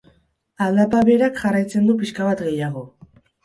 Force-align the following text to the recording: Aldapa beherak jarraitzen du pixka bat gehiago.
Aldapa 0.67 1.03
beherak 1.11 1.39
jarraitzen 1.43 1.87
du 1.93 1.99
pixka 2.03 2.29
bat 2.33 2.45
gehiago. 2.51 2.87